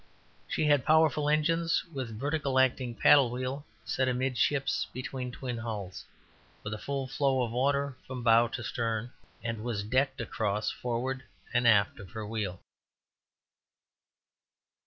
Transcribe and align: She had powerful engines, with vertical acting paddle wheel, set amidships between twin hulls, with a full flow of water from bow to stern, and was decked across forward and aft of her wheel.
She 0.47 0.65
had 0.65 0.83
powerful 0.83 1.29
engines, 1.29 1.83
with 1.93 2.19
vertical 2.19 2.57
acting 2.57 2.95
paddle 2.95 3.29
wheel, 3.29 3.67
set 3.85 4.07
amidships 4.07 4.87
between 4.91 5.31
twin 5.31 5.59
hulls, 5.59 6.03
with 6.63 6.73
a 6.73 6.79
full 6.79 7.05
flow 7.05 7.43
of 7.43 7.51
water 7.51 7.95
from 8.07 8.23
bow 8.23 8.47
to 8.47 8.63
stern, 8.63 9.11
and 9.43 9.63
was 9.63 9.83
decked 9.83 10.19
across 10.19 10.71
forward 10.71 11.21
and 11.53 11.67
aft 11.67 11.99
of 11.99 12.09
her 12.13 12.25
wheel. 12.25 12.59